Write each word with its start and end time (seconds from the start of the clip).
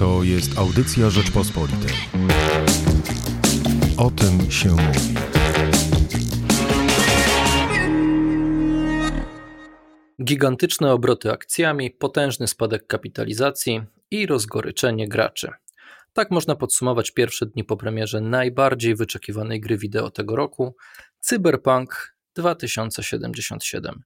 To 0.00 0.22
jest 0.22 0.58
audycja 0.58 1.10
Rzeczpospolitej. 1.10 1.94
O 3.96 4.10
tym 4.10 4.50
się 4.50 4.68
mówi. 4.68 5.14
Gigantyczne 10.24 10.92
obroty 10.92 11.32
akcjami, 11.32 11.90
potężny 11.90 12.48
spadek 12.48 12.86
kapitalizacji 12.86 13.82
i 14.10 14.26
rozgoryczenie 14.26 15.08
graczy. 15.08 15.50
Tak 16.12 16.30
można 16.30 16.56
podsumować 16.56 17.10
pierwsze 17.10 17.46
dni 17.46 17.64
po 17.64 17.76
premierze 17.76 18.20
najbardziej 18.20 18.94
wyczekiwanej 18.94 19.60
gry 19.60 19.78
wideo 19.78 20.10
tego 20.10 20.36
roku 20.36 20.76
Cyberpunk 21.20 22.16
2077. 22.34 24.02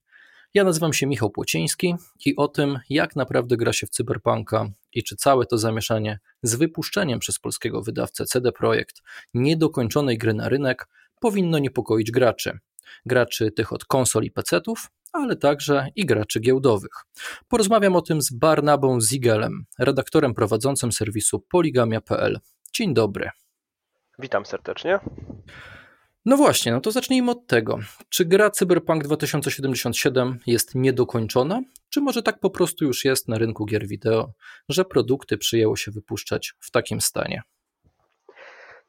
Ja 0.55 0.63
nazywam 0.63 0.93
się 0.93 1.07
Michał 1.07 1.29
Płociński 1.29 1.95
i 2.25 2.35
o 2.35 2.47
tym, 2.47 2.79
jak 2.89 3.15
naprawdę 3.15 3.57
gra 3.57 3.73
się 3.73 3.87
w 3.87 3.89
Cyberpunka 3.89 4.69
i 4.93 5.03
czy 5.03 5.15
całe 5.15 5.45
to 5.45 5.57
zamieszanie 5.57 6.19
z 6.43 6.55
wypuszczeniem 6.55 7.19
przez 7.19 7.39
polskiego 7.39 7.81
wydawcę 7.81 8.25
CD 8.25 8.51
Projekt 8.51 9.01
niedokończonej 9.33 10.17
gry 10.17 10.33
na 10.33 10.49
rynek 10.49 10.87
powinno 11.19 11.59
niepokoić 11.59 12.11
graczy. 12.11 12.59
Graczy 13.05 13.51
tych 13.51 13.73
od 13.73 13.85
konsol 13.85 14.23
i 14.23 14.31
pecetów, 14.31 14.91
ale 15.13 15.35
także 15.35 15.87
i 15.95 16.05
graczy 16.05 16.39
giełdowych. 16.39 17.05
Porozmawiam 17.47 17.95
o 17.95 18.01
tym 18.01 18.21
z 18.21 18.31
Barnabą 18.31 19.01
Zigelem, 19.01 19.65
redaktorem 19.79 20.33
prowadzącym 20.33 20.91
serwisu 20.91 21.39
poligamia.pl. 21.39 22.39
Dzień 22.73 22.93
dobry. 22.93 23.29
Witam 24.19 24.45
serdecznie. 24.45 24.99
No 26.25 26.37
właśnie, 26.37 26.71
no 26.71 26.81
to 26.81 26.91
zacznijmy 26.91 27.31
od 27.31 27.47
tego. 27.47 27.79
Czy 28.09 28.25
gra 28.25 28.49
Cyberpunk 28.49 29.03
2077 29.03 30.39
jest 30.47 30.75
niedokończona, 30.75 31.61
czy 31.89 32.01
może 32.01 32.23
tak 32.23 32.39
po 32.39 32.49
prostu 32.49 32.85
już 32.85 33.05
jest 33.05 33.27
na 33.27 33.37
rynku 33.37 33.65
gier 33.65 33.87
wideo, 33.87 34.31
że 34.69 34.85
produkty 34.85 35.37
przyjęło 35.37 35.75
się 35.75 35.91
wypuszczać 35.91 36.53
w 36.59 36.71
takim 36.71 37.01
stanie? 37.01 37.41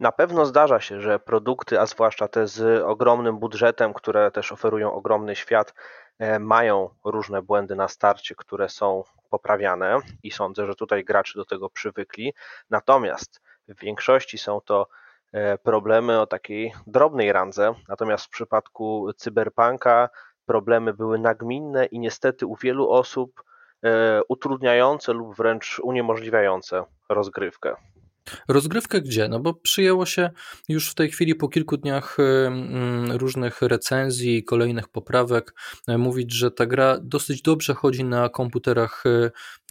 Na 0.01 0.13
pewno 0.13 0.47
zdarza 0.47 0.80
się, 0.80 1.01
że 1.01 1.19
produkty, 1.19 1.80
a 1.80 1.87
zwłaszcza 1.87 2.29
te 2.29 2.47
z 2.47 2.83
ogromnym 2.83 3.38
budżetem, 3.38 3.95
które 3.95 4.30
też 4.30 4.53
oferują 4.53 4.93
ogromny 4.93 5.37
świat, 5.37 5.75
e, 6.19 6.38
mają 6.38 6.91
różne 7.05 7.43
błędy 7.43 7.77
na 7.77 7.88
starcie, 7.88 8.35
które 8.35 8.69
są 8.69 9.05
poprawiane 9.30 9.99
i 10.23 10.30
sądzę, 10.30 10.66
że 10.66 10.75
tutaj 10.75 11.05
gracze 11.05 11.38
do 11.38 11.45
tego 11.45 11.71
przywykli. 11.71 12.35
Natomiast 12.71 13.43
w 13.69 13.80
większości 13.80 14.38
są 14.38 14.60
to 14.60 14.88
problemy 15.63 16.21
o 16.21 16.27
takiej 16.27 16.73
drobnej 16.87 17.32
randze, 17.32 17.74
natomiast 17.88 18.24
w 18.24 18.30
przypadku 18.30 19.13
cyberpunka 19.16 20.09
problemy 20.46 20.95
były 20.95 21.19
nagminne 21.19 21.87
i 21.87 21.99
niestety 21.99 22.46
u 22.46 22.57
wielu 22.57 22.91
osób 22.91 23.43
e, 23.85 24.21
utrudniające 24.29 25.13
lub 25.13 25.37
wręcz 25.37 25.80
uniemożliwiające 25.82 26.85
rozgrywkę. 27.09 27.74
Rozgrywkę 28.49 29.01
gdzie? 29.01 29.29
No 29.29 29.41
bo 29.41 29.54
przyjęło 29.54 30.07
się 30.07 30.30
już 30.69 30.91
w 30.91 30.95
tej 30.95 31.10
chwili 31.10 31.35
po 31.35 31.49
kilku 31.49 31.77
dniach 31.77 32.16
e, 32.21 32.51
różnych 33.19 33.63
recenzji 33.63 34.38
i 34.38 34.45
kolejnych 34.45 34.88
poprawek 34.88 35.54
mówić, 35.88 36.35
że 36.35 36.51
ta 36.51 36.66
gra 36.66 36.99
dosyć 37.02 37.43
dobrze 37.43 37.74
chodzi 37.74 38.04
na 38.04 38.29
komputerach, 38.29 39.04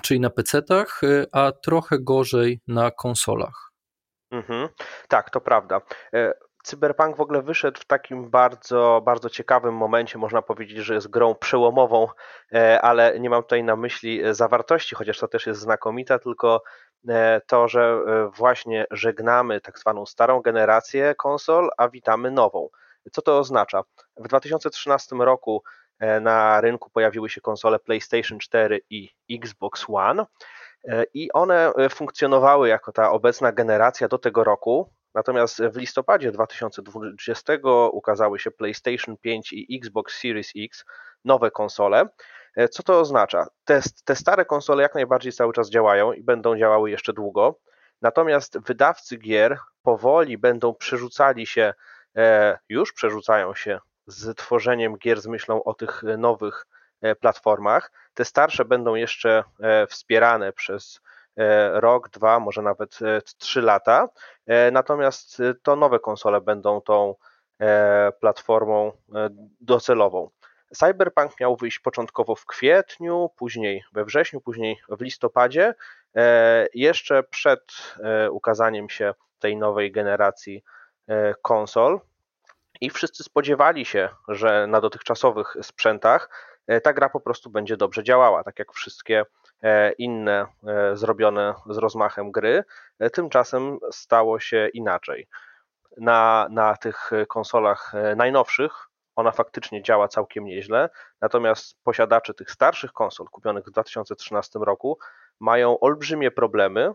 czyli 0.04 0.20
na 0.20 0.30
PC-tach, 0.30 1.02
a 1.32 1.52
trochę 1.52 2.00
gorzej 2.00 2.62
na 2.68 2.92
konsolach. 2.92 3.75
Mhm. 4.32 4.70
Tak, 5.08 5.30
to 5.30 5.42
prawda. 5.42 5.82
E, 6.14 6.34
Cyberpunk 6.64 7.18
w 7.18 7.22
ogóle 7.22 7.42
wyszedł 7.42 7.82
w 7.82 7.86
takim 7.86 8.30
bardzo, 8.30 9.02
bardzo 9.06 9.30
ciekawym 9.30 9.76
momencie. 9.76 10.18
Można 10.18 10.42
powiedzieć, 10.42 10.78
że 10.78 10.94
jest 10.94 11.08
grą 11.08 11.36
przełomową, 11.36 12.08
e, 12.54 12.82
ale 12.82 13.20
nie 13.20 13.30
mam 13.30 13.42
tutaj 13.42 13.64
na 13.64 13.76
myśli 13.76 14.24
e, 14.24 14.34
zawartości, 14.34 14.96
chociaż 14.96 15.20
to 15.20 15.28
też 15.28 15.48
jest 15.48 15.60
znakomita, 15.60 16.20
tylko 16.20 16.64
to, 17.48 17.68
że 17.68 18.00
właśnie 18.38 18.86
żegnamy 18.92 19.62
tak 19.62 19.80
zwaną 19.80 20.06
starą 20.06 20.42
generację 20.42 21.16
konsol, 21.16 21.70
a 21.78 21.90
witamy 21.90 22.32
nową. 22.32 22.70
Co 23.12 23.22
to 23.22 23.40
oznacza? 23.40 23.84
W 24.18 24.28
2013 24.28 25.16
roku 25.16 25.64
na 26.22 26.62
rynku 26.62 26.90
pojawiły 26.90 27.30
się 27.30 27.42
konsole 27.42 27.80
PlayStation 27.80 28.40
4 28.40 28.82
i 28.90 29.10
Xbox 29.32 29.86
One. 29.90 30.26
E, 30.88 31.06
i 31.14 31.32
one 31.32 31.74
e, 31.74 31.90
funkcjonowały 31.90 32.70
jako 32.70 32.92
ta 32.92 33.12
obecna 33.12 33.52
generacja 33.52 34.08
do 34.08 34.18
tego 34.18 34.44
roku. 34.44 34.94
Natomiast 35.14 35.64
w 35.64 35.78
listopadzie 35.78 36.32
2020 36.32 37.54
ukazały 37.92 38.40
się 38.40 38.52
PlayStation 38.52 39.18
5 39.18 39.54
i 39.54 39.78
Xbox 39.78 40.20
Series 40.20 40.52
X, 40.58 40.86
nowe 41.26 41.52
konsole. 41.52 42.10
E, 42.56 42.68
co 42.68 42.84
to 42.84 43.00
oznacza? 43.00 43.48
Te, 43.66 43.82
te 44.06 44.16
stare 44.16 44.46
konsole 44.46 44.84
jak 44.84 44.96
najbardziej 44.96 45.32
cały 45.32 45.54
czas 45.54 45.70
działają 45.70 46.14
i 46.14 46.24
będą 46.24 46.58
działały 46.58 46.92
jeszcze 46.92 47.14
długo. 47.14 47.60
Natomiast 48.02 48.60
wydawcy 48.60 49.18
gier 49.18 49.58
powoli 49.84 50.38
będą 50.38 50.74
przerzucali 50.74 51.46
się, 51.46 51.74
już 52.70 52.94
przerzucają 52.94 53.54
się 53.54 53.80
z 54.08 54.38
tworzeniem 54.38 54.98
gier 54.98 55.22
z 55.22 55.28
myślą 55.28 55.64
o 55.64 55.74
tych 55.74 56.04
nowych 56.18 56.66
E, 56.66 56.75
platformach. 57.20 57.92
Te 58.14 58.26
starsze 58.26 58.66
będą 58.66 58.96
jeszcze 58.96 59.44
e, 59.60 59.88
wspierane 59.88 60.54
przez 60.54 61.02
e, 61.38 61.80
rok, 61.80 62.10
dwa, 62.10 62.40
może 62.40 62.62
nawet 62.62 63.00
trzy 63.38 63.62
lata. 63.62 64.10
Natomiast 64.72 65.42
to 65.64 65.76
nowe 65.76 66.00
konsole 66.00 66.42
będą 66.42 66.82
tą 66.82 67.16
platformą 68.20 68.92
docelową. 69.62 70.30
Cyberpunk 70.76 71.40
miał 71.40 71.56
wyjść 71.56 71.80
początkowo 71.80 72.36
w 72.36 72.46
kwietniu, 72.46 73.30
później 73.38 73.84
we 73.94 74.06
wrześniu, 74.06 74.42
później 74.42 74.78
w 74.90 75.02
listopadzie. 75.02 75.76
Jeszcze 76.74 77.24
przed 77.24 77.62
ukazaniem 78.32 78.90
się 78.90 79.14
tej 79.40 79.58
nowej 79.58 79.92
generacji 79.92 80.64
konsol. 81.42 82.00
I 82.82 82.90
wszyscy 82.90 83.24
spodziewali 83.24 83.86
się, 83.86 84.10
że 84.28 84.68
na 84.68 84.82
dotychczasowych 84.82 85.56
sprzętach 85.62 86.30
E, 86.30 86.55
ta 86.84 86.94
gra 86.94 87.10
po 87.10 87.20
prostu 87.20 87.50
będzie 87.50 87.78
dobrze 87.78 88.04
działała, 88.04 88.44
tak 88.44 88.60
jak 88.60 88.74
wszystkie 88.74 89.26
e, 89.64 89.92
inne 89.92 90.48
e, 90.68 90.98
zrobione 90.98 91.54
z 91.70 91.78
rozmachem 91.78 92.32
gry. 92.32 92.64
Tymczasem 93.14 93.78
stało 93.92 94.40
się 94.40 94.70
inaczej. 94.74 95.28
Na, 95.98 96.48
na 96.52 96.78
tych 96.78 97.12
konsolach 97.28 97.94
najnowszych 98.16 98.88
ona 99.16 99.32
faktycznie 99.32 99.84
działa 99.84 100.08
całkiem 100.08 100.46
nieźle, 100.46 100.90
natomiast 101.22 101.84
posiadacze 101.84 102.34
tych 102.34 102.52
starszych 102.52 102.94
konsol 102.94 103.28
kupionych 103.28 103.66
w 103.66 103.72
2013 103.72 104.60
roku 104.60 104.98
mają 105.40 105.80
olbrzymie 105.80 106.32
problemy, 106.32 106.94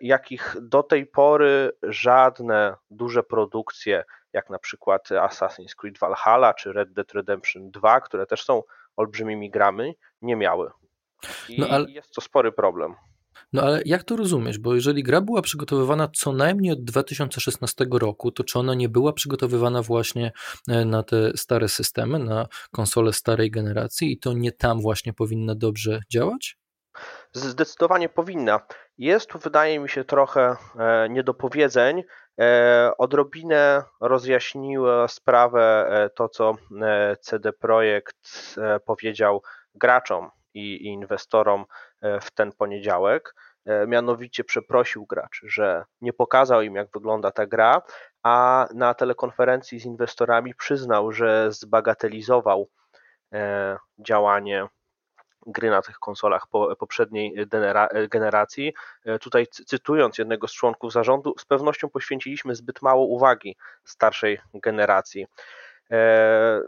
jakich 0.00 0.56
do 0.60 0.82
tej 0.82 1.06
pory 1.06 1.72
żadne 1.82 2.76
duże 2.90 3.22
produkcje, 3.22 4.04
jak 4.32 4.50
na 4.50 4.58
przykład 4.58 5.08
Assassin's 5.08 5.74
Creed 5.74 5.98
Valhalla 5.98 6.54
czy 6.54 6.72
Red 6.72 6.92
Dead 6.92 7.12
Redemption 7.12 7.70
2, 7.70 8.00
które 8.00 8.26
też 8.26 8.44
są 8.44 8.62
olbrzymimi 9.00 9.50
grami, 9.50 9.94
nie 10.22 10.36
miały. 10.36 10.70
I 11.48 11.60
no, 11.60 11.68
ale... 11.68 11.90
jest 11.90 12.14
to 12.14 12.20
spory 12.20 12.52
problem. 12.52 12.94
No 13.52 13.62
ale 13.62 13.82
jak 13.84 14.04
to 14.04 14.16
rozumiesz? 14.16 14.58
Bo 14.58 14.74
jeżeli 14.74 15.02
gra 15.02 15.20
była 15.20 15.42
przygotowywana 15.42 16.08
co 16.14 16.32
najmniej 16.32 16.72
od 16.72 16.84
2016 16.84 17.86
roku, 17.92 18.30
to 18.30 18.44
czy 18.44 18.58
ona 18.58 18.74
nie 18.74 18.88
była 18.88 19.12
przygotowywana 19.12 19.82
właśnie 19.82 20.32
e, 20.68 20.84
na 20.84 21.02
te 21.02 21.36
stare 21.36 21.68
systemy, 21.68 22.18
na 22.18 22.46
konsole 22.70 23.12
starej 23.12 23.50
generacji 23.50 24.12
i 24.12 24.18
to 24.18 24.32
nie 24.32 24.52
tam 24.52 24.80
właśnie 24.80 25.12
powinna 25.12 25.54
dobrze 25.54 26.00
działać? 26.12 26.56
Zdecydowanie 27.32 28.08
powinna. 28.08 28.60
Jest 28.98 29.30
tu, 29.30 29.38
wydaje 29.38 29.80
mi 29.80 29.88
się, 29.88 30.04
trochę 30.04 30.56
e, 30.78 31.08
niedopowiedzeń. 31.08 32.02
E, 32.40 32.90
odrobinę 32.98 33.82
rozjaśniło 34.00 35.08
sprawę 35.08 35.86
e, 35.90 36.10
to, 36.10 36.28
co 36.28 36.54
CD 37.20 37.52
Projekt 37.52 38.56
powiedział 38.84 39.42
graczom 39.74 40.30
i 40.54 40.86
inwestorom 40.86 41.64
w 42.20 42.30
ten 42.30 42.52
poniedziałek. 42.52 43.34
Mianowicie 43.86 44.44
przeprosił 44.44 45.06
graczy, 45.06 45.46
że 45.48 45.84
nie 46.00 46.12
pokazał 46.12 46.62
im, 46.62 46.74
jak 46.74 46.88
wygląda 46.94 47.30
ta 47.30 47.46
gra, 47.46 47.82
a 48.22 48.66
na 48.74 48.94
telekonferencji 48.94 49.80
z 49.80 49.84
inwestorami 49.84 50.54
przyznał, 50.54 51.12
że 51.12 51.52
zbagatelizował 51.52 52.68
działanie 53.98 54.68
gry 55.46 55.70
na 55.70 55.82
tych 55.82 55.98
konsolach 55.98 56.46
poprzedniej 56.78 57.34
generacji. 58.10 58.74
E, 59.04 59.18
tutaj 59.18 59.46
cytując 59.46 60.18
jednego 60.18 60.48
z 60.48 60.52
członków 60.52 60.92
zarządu, 60.92 61.34
z 61.38 61.44
pewnością 61.44 61.88
poświęciliśmy 61.88 62.54
zbyt 62.54 62.82
mało 62.82 63.04
uwagi 63.04 63.56
starszej 63.84 64.40
generacji. 64.54 65.26
E, 65.90 66.60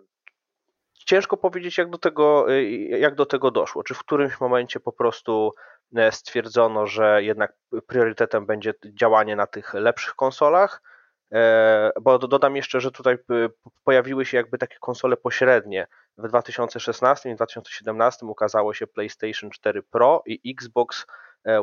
ciężko 0.95 1.37
powiedzieć, 1.37 1.79
jak 1.79 1.91
do 1.91 1.99
tego, 1.99 2.53
e, 2.53 2.63
jak 2.89 3.15
do 3.15 3.27
tego 3.27 3.51
doszło. 3.51 3.83
Czy 3.83 3.95
w 3.95 3.99
którymś 3.99 4.41
momencie 4.41 4.81
po 4.81 4.93
prostu 4.93 5.53
stwierdzono, 6.11 6.87
że 6.87 7.23
jednak 7.23 7.53
priorytetem 7.87 8.47
będzie 8.47 8.75
działanie 8.85 9.37
na 9.37 9.47
tych 9.47 9.75
lepszych 9.75 10.15
konsolach, 10.15 10.83
bo 12.01 12.19
dodam 12.19 12.57
jeszcze, 12.57 12.81
że 12.81 12.91
tutaj 12.91 13.19
pojawiły 13.85 14.27
się 14.27 14.37
jakby 14.37 14.59
takie 14.59 14.77
konsole 14.81 15.17
pośrednie, 15.17 15.87
w 16.19 16.29
2016 16.29 17.31
i 17.31 17.35
2017 17.35 18.27
ukazało 18.27 18.75
się 18.75 18.87
PlayStation 18.87 19.51
4 19.51 19.83
Pro 19.83 20.23
i 20.27 20.55
Xbox 20.59 21.07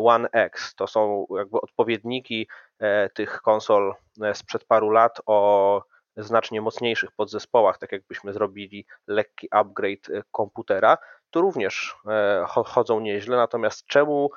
One 0.06 0.30
X. 0.31 0.75
To 0.75 0.88
są 0.88 1.25
jakby 1.38 1.62
odpowiedniki 1.62 2.48
tych 3.13 3.42
konsol 3.42 3.94
sprzed 4.34 4.66
paru 4.66 4.90
lat 4.90 5.22
o 5.25 5.84
znacznie 6.18 6.62
mocniejszych 6.62 7.12
podzespołach, 7.12 7.78
tak 7.78 7.92
jakbyśmy 7.92 8.34
zrobili 8.34 8.86
lekki 9.07 9.48
upgrade 9.51 10.25
komputera, 10.31 10.98
to 11.30 11.42
również 11.42 11.96
chodzą 12.48 13.00
nieźle. 13.00 13.38
Natomiast 13.38 13.86
czemu 13.86 14.30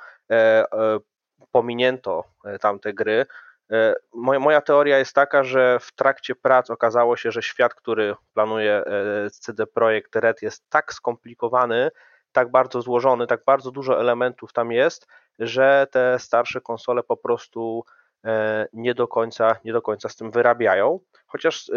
pominięto 1.52 2.24
tamte 2.60 2.92
gry? 2.92 3.26
E, 3.72 3.94
moja 4.14 4.60
teoria 4.60 4.98
jest 4.98 5.14
taka, 5.14 5.44
że 5.44 5.78
w 5.80 5.92
trakcie 5.92 6.34
prac 6.34 6.70
okazało 6.70 7.16
się, 7.16 7.30
że 7.30 7.42
świat, 7.42 7.74
który 7.74 8.14
planuje 8.34 8.72
e, 8.72 9.30
CD 9.30 9.66
Projekt 9.66 10.16
Red 10.16 10.42
jest 10.42 10.70
tak 10.70 10.94
skomplikowany, 10.94 11.90
tak 12.32 12.50
bardzo 12.50 12.82
złożony, 12.82 13.26
tak 13.26 13.44
bardzo 13.44 13.70
dużo 13.70 14.00
elementów 14.00 14.52
tam 14.52 14.72
jest, 14.72 15.06
że 15.38 15.86
te 15.90 16.18
starsze 16.18 16.60
konsole 16.60 17.02
po 17.02 17.16
prostu 17.16 17.84
e, 18.24 18.66
nie 18.72 18.94
do 18.94 19.08
końca, 19.08 19.56
nie 19.64 19.72
do 19.72 19.82
końca 19.82 20.08
z 20.08 20.16
tym 20.16 20.30
wyrabiają. 20.30 21.00
Chociaż 21.26 21.70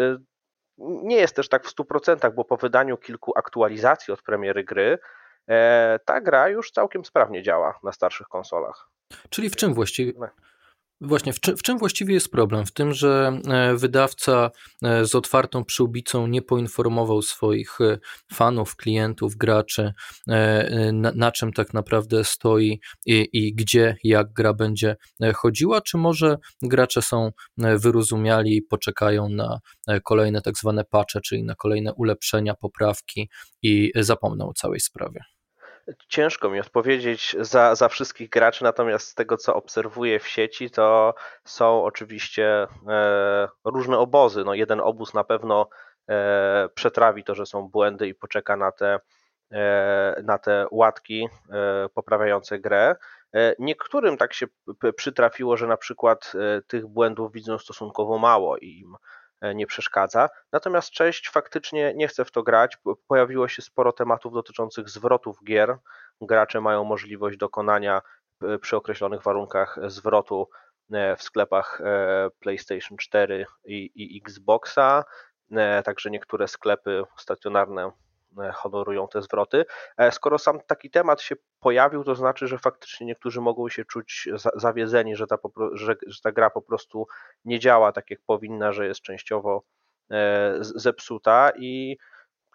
nie 0.78 1.16
jest 1.16 1.36
też 1.36 1.48
tak 1.48 1.64
w 1.64 1.74
100%, 1.74 2.34
bo 2.34 2.44
po 2.44 2.56
wydaniu 2.56 2.96
kilku 2.96 3.32
aktualizacji 3.38 4.14
od 4.14 4.22
premiery 4.22 4.64
gry, 4.64 4.98
ta 6.04 6.20
gra 6.20 6.48
już 6.48 6.70
całkiem 6.70 7.04
sprawnie 7.04 7.42
działa 7.42 7.78
na 7.82 7.92
starszych 7.92 8.28
konsolach. 8.28 8.88
Czyli 9.30 9.50
w 9.50 9.56
czym 9.56 9.74
właściwie, 9.74 10.12
Właśnie, 11.00 11.32
w, 11.32 11.40
czy, 11.40 11.56
w, 11.56 11.62
czym 11.62 11.78
właściwie 11.78 12.14
jest 12.14 12.30
problem? 12.30 12.66
W 12.66 12.72
tym, 12.72 12.94
że 12.94 13.40
e, 13.48 13.76
wydawca 13.76 14.50
e, 14.82 15.04
z 15.04 15.14
otwartą 15.14 15.64
przyłbicą 15.64 16.26
nie 16.26 16.42
poinformował 16.42 17.22
swoich 17.22 17.80
e, 17.80 17.98
fanów, 18.32 18.76
klientów, 18.76 19.36
graczy, 19.36 19.92
na, 20.92 21.12
na 21.14 21.32
czym 21.32 21.52
tak 21.52 21.74
naprawdę 21.74 22.24
stoi 22.24 22.80
i, 23.06 23.28
i, 23.32 23.54
gdzie, 23.54 23.96
jak 24.04 24.32
gra 24.32 24.54
będzie 24.54 24.96
chodziła, 25.34 25.80
czy 25.80 25.96
może 25.96 26.36
gracze 26.62 27.02
są 27.02 27.30
wyrozumiali 27.58 28.56
i 28.56 28.62
poczekają 28.62 29.28
na 29.28 29.58
kolejne 30.04 30.42
tak 30.42 30.58
zwane 30.58 30.84
patche, 30.84 31.20
czyli 31.20 31.44
na 31.44 31.54
kolejne 31.54 31.94
ulepszenia, 31.94 32.54
poprawki 32.54 33.28
i 33.62 33.92
zapomną 33.96 34.48
o 34.48 34.52
całej 34.52 34.80
sprawie? 34.80 35.20
Ciężko 36.08 36.50
mi 36.50 36.60
odpowiedzieć 36.60 37.36
za, 37.40 37.74
za 37.74 37.88
wszystkich 37.88 38.30
graczy, 38.30 38.64
natomiast 38.64 39.08
z 39.08 39.14
tego 39.14 39.36
co 39.36 39.54
obserwuję 39.54 40.18
w 40.18 40.28
sieci, 40.28 40.70
to 40.70 41.14
są 41.44 41.84
oczywiście 41.84 42.66
e, 42.88 43.48
różne 43.64 43.98
obozy. 43.98 44.44
No, 44.44 44.54
jeden 44.54 44.80
obóz 44.80 45.14
na 45.14 45.24
pewno 45.24 45.68
e, 46.08 46.68
przetrawi 46.74 47.24
to, 47.24 47.34
że 47.34 47.46
są 47.46 47.68
błędy 47.68 48.08
i 48.08 48.14
poczeka 48.14 48.56
na 48.56 48.72
te, 48.72 48.98
e, 49.52 50.22
na 50.24 50.38
te 50.38 50.66
łatki 50.70 51.28
e, 51.50 51.88
poprawiające 51.94 52.58
grę. 52.58 52.96
E, 53.34 53.54
niektórym 53.58 54.16
tak 54.16 54.34
się 54.34 54.46
przytrafiło, 54.96 55.56
że 55.56 55.66
na 55.66 55.76
przykład 55.76 56.32
e, 56.34 56.62
tych 56.62 56.86
błędów 56.86 57.32
widzą 57.32 57.58
stosunkowo 57.58 58.18
mało 58.18 58.56
i 58.56 58.78
im 58.78 58.96
nie 59.54 59.66
przeszkadza. 59.66 60.28
Natomiast 60.52 60.90
cześć 60.90 61.30
faktycznie 61.30 61.94
nie 61.94 62.08
chce 62.08 62.24
w 62.24 62.30
to 62.30 62.42
grać. 62.42 62.78
Pojawiło 63.08 63.48
się 63.48 63.62
sporo 63.62 63.92
tematów 63.92 64.32
dotyczących 64.32 64.88
zwrotów 64.88 65.44
gier. 65.44 65.78
Gracze 66.20 66.60
mają 66.60 66.84
możliwość 66.84 67.36
dokonania 67.36 68.02
e, 68.42 68.58
przy 68.58 68.76
określonych 68.76 69.22
warunkach 69.22 69.78
zwrotu 69.86 70.48
e, 70.92 71.16
w 71.16 71.22
sklepach 71.22 71.82
PlayStation 72.40 72.98
4 72.98 73.46
i, 73.64 73.90
i 73.94 74.20
Xboxa. 74.26 75.04
Także 75.84 76.10
niektóre 76.10 76.48
sklepy 76.48 77.02
stacjonarne 77.16 77.92
E, 78.05 78.05
honorują 78.54 79.08
te 79.08 79.22
zwroty. 79.22 79.64
E, 79.98 80.12
skoro 80.12 80.38
sam 80.38 80.60
taki 80.66 80.90
temat 80.90 81.22
się 81.22 81.34
pojawił, 81.60 82.04
to 82.04 82.14
znaczy, 82.14 82.46
że 82.48 82.58
faktycznie 82.58 83.06
niektórzy 83.06 83.40
mogą 83.40 83.68
się 83.68 83.84
czuć 83.84 84.28
zawiedzeni, 84.54 85.16
że 85.16 85.26
ta, 85.26 85.36
że, 85.72 85.96
że 86.06 86.20
ta 86.22 86.32
gra 86.32 86.50
po 86.50 86.62
prostu 86.62 87.06
nie 87.44 87.58
działa 87.58 87.92
tak 87.92 88.10
jak 88.10 88.20
powinna, 88.26 88.72
że 88.72 88.86
jest 88.86 89.00
częściowo 89.00 89.62
e, 90.10 90.54
zepsuta 90.60 91.52
i 91.56 91.96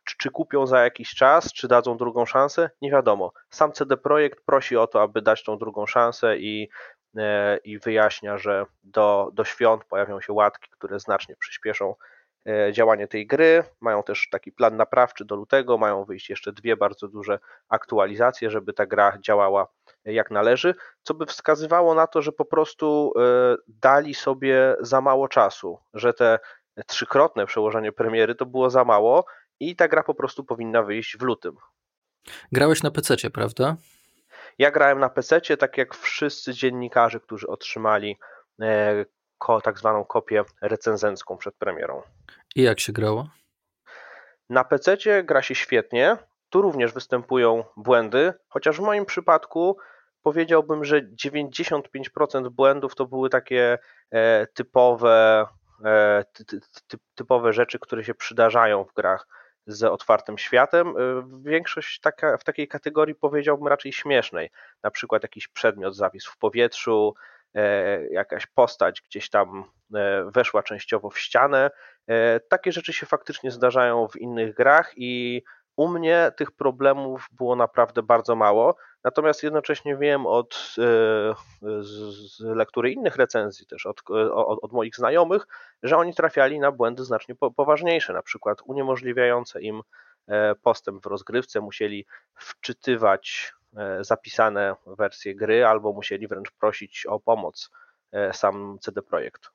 czy, 0.05 0.17
czy, 0.17 0.31
kupią 0.31 0.67
za 0.67 0.83
jakiś 0.83 1.09
czas, 1.15 1.53
czy 1.53 1.67
dadzą 1.67 1.97
drugą 1.97 2.25
szansę, 2.25 2.69
nie 2.81 2.91
wiadomo. 2.91 3.33
Sam 3.49 3.71
CD 3.71 3.97
Projekt 3.97 4.45
prosi 4.45 4.77
o 4.77 4.87
to, 4.87 5.01
aby 5.01 5.21
dać 5.21 5.43
tą 5.43 5.57
drugą 5.57 5.85
szansę 5.85 6.37
i, 6.37 6.69
i 7.63 7.79
wyjaśnia, 7.79 8.37
że 8.37 8.65
do, 8.83 9.29
do 9.33 9.43
świąt 9.43 9.85
pojawią 9.85 10.21
się 10.21 10.33
łatki, 10.33 10.69
które 10.71 10.99
znacznie 10.99 11.35
przyspieszą 11.35 11.95
E, 11.95 12.20
działanie 12.71 13.07
tej 13.07 13.27
gry. 13.27 13.63
Mają 13.81 14.03
też 14.03 14.29
taki 14.31 14.51
plan 14.51 14.77
naprawczy 14.77 15.25
do 15.25 15.35
lutego, 15.35 15.77
mają 15.77 16.05
wyjść 16.05 16.29
jeszcze 16.29 16.51
dwie 16.51 16.77
bardzo 16.77 17.07
duże 17.07 17.39
aktualizacje, 17.69 18.49
żeby 18.51 18.73
ta 18.73 18.85
gra 18.85 19.17
działała 19.19 19.67
jak 20.05 20.31
należy, 20.31 20.75
co 21.03 21.13
by 21.13 21.25
wskazywało 21.25 21.95
na 21.95 22.07
to, 22.07 22.21
że 22.21 22.31
po 22.31 22.45
prostu 22.45 23.13
e, 23.17 23.55
dali 23.67 24.13
sobie 24.13 24.75
za 24.79 25.01
mało 25.01 25.27
czasu, 25.27 25.79
że 25.93 26.13
te 26.13 26.39
trzykrotne 26.87 27.45
przełożenie 27.45 27.91
premiery 27.91 28.35
to 28.35 28.45
było 28.45 28.69
za 28.69 28.85
mało 28.85 29.25
i 29.59 29.75
ta 29.75 29.87
gra 29.87 30.03
po 30.03 30.13
prostu 30.13 30.43
powinna 30.43 30.83
wyjść 30.83 31.17
w 31.17 31.21
lutym. 31.21 31.55
Grałeś 32.51 32.83
na 32.83 32.91
PC, 32.91 33.29
prawda? 33.33 33.75
Ja 34.57 34.71
grałem 34.71 34.99
na 34.99 35.09
PC, 35.09 35.41
tak 35.41 35.77
jak 35.77 35.95
wszyscy 35.95 36.53
dziennikarze, 36.53 37.19
którzy 37.19 37.47
otrzymali 37.47 38.17
e, 39.49 39.61
tak 39.61 39.79
zwaną 39.79 40.05
kopię 40.05 40.43
recenzencką 40.61 41.37
przed 41.37 41.55
premierą. 41.55 42.01
I 42.55 42.61
jak 42.61 42.79
się 42.79 42.93
grało? 42.93 43.29
Na 44.49 44.63
PC 44.63 44.97
gra 45.23 45.41
się 45.41 45.55
świetnie. 45.55 46.17
Tu 46.49 46.61
również 46.61 46.93
występują 46.93 47.63
błędy, 47.77 48.33
chociaż 48.49 48.77
w 48.77 48.83
moim 48.83 49.05
przypadku 49.05 49.77
powiedziałbym, 50.23 50.85
że 50.85 51.01
95% 51.01 52.49
błędów 52.49 52.95
to 52.95 53.05
były 53.05 53.29
takie 53.29 53.77
e, 54.11 54.47
typowe, 54.47 55.45
e, 55.85 56.23
typowe 57.15 57.53
rzeczy, 57.53 57.79
które 57.79 58.03
się 58.03 58.13
przydarzają 58.13 58.83
w 58.83 58.93
grach 58.93 59.27
z 59.67 59.83
otwartym 59.83 60.37
światem. 60.37 60.87
E, 60.87 60.93
większość 61.43 61.99
taka, 61.99 62.37
w 62.37 62.43
takiej 62.43 62.67
kategorii 62.67 63.15
powiedziałbym 63.15 63.67
raczej 63.67 63.93
śmiesznej. 63.93 64.49
Na 64.83 64.91
przykład 64.91 65.23
jakiś 65.23 65.47
przedmiot 65.47 65.95
zawisł 65.95 66.31
w 66.31 66.37
powietrzu, 66.37 67.13
jakaś 68.11 68.45
postać 68.45 69.01
gdzieś 69.01 69.29
tam 69.29 69.63
e, 69.95 70.31
weszła 70.31 70.63
częściowo 70.63 71.09
w 71.09 71.19
ścianę. 71.19 71.71
E, 72.07 72.39
takie 72.39 72.71
rzeczy 72.71 72.93
się 72.93 73.05
faktycznie 73.05 73.51
zdarzają 73.51 74.07
w 74.07 74.15
innych 74.15 74.53
grach 74.53 74.93
i 74.95 75.41
u 75.75 75.87
mnie 75.87 76.31
tych 76.37 76.51
problemów 76.51 77.27
było 77.31 77.55
naprawdę 77.55 78.03
bardzo 78.03 78.35
mało, 78.35 78.75
natomiast 79.03 79.43
jednocześnie 79.43 79.97
wiem 79.97 80.27
od 80.27 80.75
z 81.81 82.39
lektury 82.39 82.91
innych 82.91 83.15
recenzji, 83.15 83.67
też 83.67 83.85
od, 83.85 84.01
od, 84.33 84.59
od, 84.61 84.71
moich 84.71 84.95
znajomych, 84.95 85.47
że 85.83 85.97
oni 85.97 86.13
trafiali 86.13 86.59
na 86.59 86.71
błędy 86.71 87.05
znacznie 87.05 87.35
poważniejsze, 87.55 88.13
na 88.13 88.21
przykład 88.21 88.61
uniemożliwiające 88.65 89.61
im 89.61 89.81
postęp 90.63 91.03
w 91.03 91.05
rozgrywce, 91.05 91.61
musieli 91.61 92.05
wczytywać 92.35 93.53
E, 93.53 93.60
zapisane 94.01 94.75
wersje 94.85 95.35
gry, 95.35 95.63
albo 95.63 95.93
musieli 95.93 96.27
wręcz 96.27 96.51
prosić 96.51 97.05
o 97.05 97.19
pomoc 97.19 97.69
e, 98.11 98.33
sam 98.33 98.77
CD 98.81 99.01
Projekt. 99.01 99.49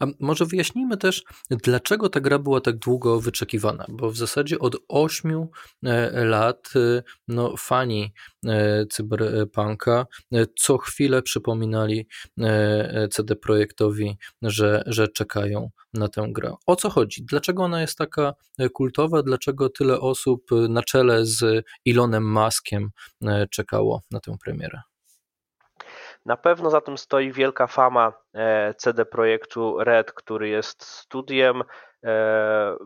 A 0.00 0.06
może 0.20 0.46
wyjaśnijmy 0.46 0.96
też, 0.96 1.24
dlaczego 1.50 2.08
ta 2.08 2.20
gra 2.20 2.38
była 2.38 2.60
tak 2.60 2.76
długo 2.76 3.20
wyczekiwana, 3.20 3.86
bo 3.88 4.10
w 4.10 4.16
zasadzie 4.16 4.58
od 4.58 4.76
8 4.88 5.46
e, 5.84 6.24
lat 6.24 6.72
no, 7.28 7.54
fani 7.58 8.12
cyberpunka 8.90 10.06
co 10.58 10.78
chwilę 10.78 11.22
przypominali 11.22 12.08
CD 13.10 13.36
Projektowi, 13.36 14.18
że, 14.42 14.82
że 14.86 15.08
czekają 15.08 15.70
na 15.94 16.08
tę 16.08 16.26
grę. 16.28 16.54
O 16.66 16.76
co 16.76 16.90
chodzi? 16.90 17.24
Dlaczego 17.24 17.62
ona 17.62 17.80
jest 17.80 17.98
taka 17.98 18.34
kultowa? 18.72 19.22
Dlaczego 19.22 19.68
tyle 19.68 20.00
osób 20.00 20.50
na 20.68 20.82
czele 20.82 21.26
z 21.26 21.66
Elonem 21.86 22.32
Muskiem 22.32 22.90
czekało 23.50 24.02
na 24.10 24.20
tę 24.20 24.36
premierę? 24.44 24.80
Na 26.26 26.36
pewno 26.36 26.70
za 26.70 26.80
tym 26.80 26.98
stoi 26.98 27.32
wielka 27.32 27.66
fama 27.66 28.12
e, 28.34 28.74
CD 28.74 29.04
Projektu 29.04 29.84
Red, 29.84 30.12
który 30.12 30.48
jest 30.48 30.82
studiem 30.82 31.62
e, 32.04 32.76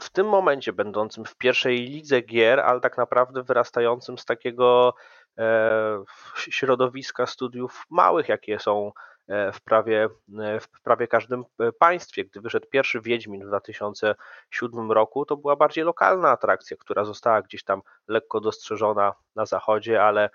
w 0.00 0.10
tym 0.10 0.28
momencie 0.28 0.72
będącym 0.72 1.24
w 1.24 1.36
pierwszej 1.36 1.76
lidze 1.76 2.20
gier, 2.20 2.60
ale 2.60 2.80
tak 2.80 2.98
naprawdę 2.98 3.42
wyrastającym 3.42 4.18
z 4.18 4.24
takiego 4.24 4.94
e, 5.38 6.04
środowiska 6.36 7.26
studiów 7.26 7.84
małych, 7.90 8.28
jakie 8.28 8.58
są 8.58 8.92
w 9.28 9.60
prawie, 9.60 10.08
e, 10.38 10.60
w 10.60 10.68
prawie 10.82 11.08
każdym 11.08 11.44
e, 11.58 11.72
państwie. 11.72 12.24
Gdy 12.24 12.40
wyszedł 12.40 12.66
pierwszy 12.70 13.00
Wiedźmin 13.00 13.44
w 13.44 13.46
2007 13.46 14.92
roku, 14.92 15.24
to 15.24 15.36
była 15.36 15.56
bardziej 15.56 15.84
lokalna 15.84 16.30
atrakcja, 16.30 16.76
która 16.76 17.04
została 17.04 17.42
gdzieś 17.42 17.64
tam 17.64 17.82
lekko 18.08 18.40
dostrzeżona 18.40 19.12
na 19.36 19.46
zachodzie, 19.46 20.02
ale 20.02 20.30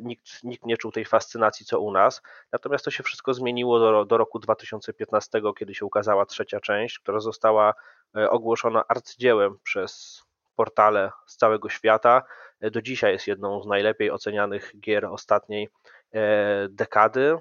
nikt, 0.00 0.44
nikt 0.44 0.66
nie 0.66 0.76
czuł 0.76 0.92
tej 0.92 1.04
fascynacji 1.04 1.66
co 1.66 1.80
u 1.80 1.92
nas. 1.92 2.22
Natomiast 2.52 2.84
to 2.84 2.90
się 2.90 3.02
wszystko 3.02 3.34
zmieniło 3.34 3.78
do, 3.78 4.04
do 4.04 4.16
roku 4.16 4.38
2015, 4.38 5.42
kiedy 5.58 5.74
się 5.74 5.86
ukazała 5.86 6.26
trzecia 6.26 6.60
część, 6.60 6.98
która 6.98 7.20
została 7.20 7.74
ogłoszona 8.30 8.84
arcydziełem 8.88 9.58
przez 9.62 10.22
portale 10.56 11.10
z 11.26 11.36
całego 11.36 11.68
świata. 11.68 12.22
Do 12.60 12.82
dzisiaj 12.82 13.12
jest 13.12 13.26
jedną 13.26 13.62
z 13.62 13.66
najlepiej 13.66 14.10
ocenianych 14.10 14.72
gier 14.80 15.04
ostatniej 15.04 15.68
dekady. 16.68 17.38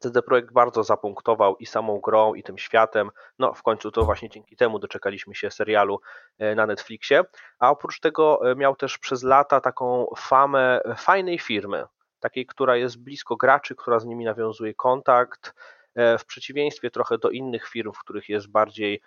CD 0.00 0.22
Projekt 0.22 0.52
bardzo 0.52 0.84
zapunktował 0.84 1.56
i 1.56 1.66
samą 1.66 2.00
grą, 2.00 2.34
i 2.34 2.42
tym 2.42 2.58
światem. 2.58 3.10
No, 3.38 3.54
w 3.54 3.62
końcu 3.62 3.90
to 3.90 4.04
właśnie 4.04 4.28
dzięki 4.28 4.56
temu 4.56 4.78
doczekaliśmy 4.78 5.34
się 5.34 5.50
serialu 5.50 6.00
e, 6.38 6.54
na 6.54 6.66
Netflixie. 6.66 7.22
A 7.58 7.70
oprócz 7.70 8.00
tego 8.00 8.50
e, 8.50 8.54
miał 8.54 8.76
też 8.76 8.98
przez 8.98 9.22
lata 9.22 9.60
taką 9.60 10.06
famę 10.16 10.80
fajnej 10.96 11.38
firmy, 11.38 11.84
takiej, 12.20 12.46
która 12.46 12.76
jest 12.76 12.98
blisko 12.98 13.36
graczy, 13.36 13.74
która 13.74 13.98
z 13.98 14.04
nimi 14.04 14.24
nawiązuje 14.24 14.74
kontakt. 14.74 15.54
E, 15.94 16.18
w 16.18 16.26
przeciwieństwie 16.26 16.90
trochę 16.90 17.18
do 17.18 17.30
innych 17.30 17.68
firm, 17.68 17.92
w 17.92 17.98
których 17.98 18.28
jest 18.28 18.50
bardziej 18.50 19.02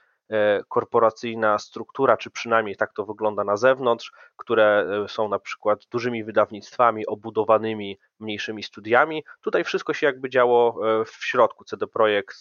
korporacyjna 0.67 1.59
struktura, 1.59 2.17
czy 2.17 2.29
przynajmniej 2.29 2.75
tak 2.75 2.93
to 2.93 3.05
wygląda 3.05 3.43
na 3.43 3.57
zewnątrz, 3.57 4.12
które 4.36 4.86
e, 5.05 5.07
są 5.07 5.29
na 5.29 5.39
przykład 5.39 5.86
dużymi 5.91 6.24
wydawnictwami 6.24 7.05
obudowanymi 7.05 8.00
mniejszymi 8.19 8.63
studiami. 8.63 9.24
Tutaj 9.41 9.63
wszystko 9.63 9.93
się 9.93 10.07
jakby 10.07 10.29
działo 10.29 10.89
e, 11.01 11.05
w 11.05 11.25
środku. 11.25 11.63
CD 11.65 11.88
Projekt 11.88 12.36